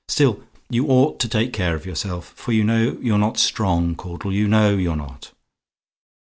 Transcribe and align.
Still, 0.07 0.41
you 0.67 0.87
ought 0.87 1.19
to 1.19 1.29
take 1.29 1.53
care 1.53 1.75
of 1.75 1.85
yourself; 1.85 2.33
for 2.35 2.53
you 2.53 2.63
know 2.63 2.97
you're 3.03 3.19
not 3.19 3.37
strong, 3.37 3.93
Caudle; 3.95 4.33
you 4.33 4.47
know 4.47 4.73
you're 4.75 4.95
not. 4.95 5.31